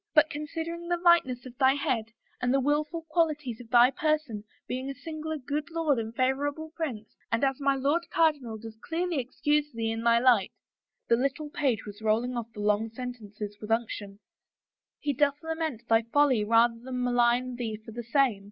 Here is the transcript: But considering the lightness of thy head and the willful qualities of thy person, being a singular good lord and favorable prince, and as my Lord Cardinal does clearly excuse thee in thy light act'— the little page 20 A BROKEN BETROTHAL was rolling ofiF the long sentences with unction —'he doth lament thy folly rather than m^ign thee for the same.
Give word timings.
But 0.15 0.31
considering 0.31 0.87
the 0.87 0.97
lightness 0.97 1.45
of 1.45 1.55
thy 1.59 1.75
head 1.75 2.05
and 2.41 2.51
the 2.51 2.59
willful 2.59 3.03
qualities 3.11 3.61
of 3.61 3.69
thy 3.69 3.91
person, 3.91 4.43
being 4.67 4.89
a 4.89 4.95
singular 4.95 5.37
good 5.37 5.69
lord 5.69 5.99
and 5.99 6.11
favorable 6.15 6.71
prince, 6.75 7.15
and 7.31 7.43
as 7.43 7.59
my 7.59 7.75
Lord 7.75 8.07
Cardinal 8.09 8.57
does 8.57 8.75
clearly 8.81 9.19
excuse 9.19 9.71
thee 9.71 9.91
in 9.91 10.01
thy 10.03 10.17
light 10.17 10.53
act'— 10.55 11.09
the 11.09 11.15
little 11.17 11.51
page 11.51 11.81
20 11.81 11.81
A 11.81 11.83
BROKEN 11.83 11.83
BETROTHAL 11.83 11.85
was 11.85 12.01
rolling 12.01 12.35
ofiF 12.35 12.53
the 12.53 12.59
long 12.61 12.89
sentences 12.89 13.57
with 13.61 13.69
unction 13.69 14.19
—'he 15.01 15.13
doth 15.13 15.37
lament 15.43 15.87
thy 15.87 16.01
folly 16.01 16.43
rather 16.43 16.79
than 16.79 16.95
m^ign 17.03 17.57
thee 17.57 17.79
for 17.85 17.91
the 17.91 18.01
same. 18.01 18.39